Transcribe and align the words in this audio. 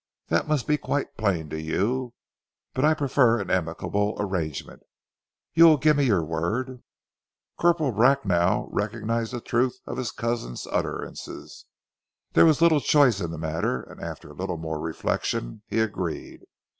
That 0.29 0.47
must 0.47 0.65
be 0.65 0.79
quite 0.79 1.15
plain 1.15 1.47
to 1.51 1.61
you. 1.61 2.15
But 2.73 2.85
I 2.85 2.95
prefer 2.95 3.39
an 3.39 3.51
amicable 3.51 4.15
arrangement.... 4.17 4.81
You 5.53 5.65
will 5.65 5.77
give 5.77 5.95
me 5.97 6.05
your 6.05 6.23
word?" 6.25 6.81
Corporal 7.59 7.91
Bracknell 7.91 8.67
recognized 8.71 9.31
the 9.31 9.41
truth 9.41 9.77
of 9.85 9.97
his 9.97 10.09
cousin's 10.09 10.65
utterances. 10.65 11.65
There 12.33 12.47
was 12.47 12.61
little 12.63 12.81
choice 12.81 13.21
in 13.21 13.29
the 13.29 13.37
matter, 13.37 13.79
and 13.83 14.01
after 14.01 14.31
a 14.31 14.35
little 14.35 14.57
more 14.57 14.79
reflection 14.79 15.61
he 15.67 15.79
agreed. 15.79 16.45